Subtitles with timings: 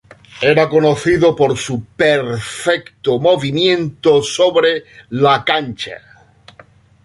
[0.51, 6.01] Era conocido por su perfecto movimiento sobre la cancha.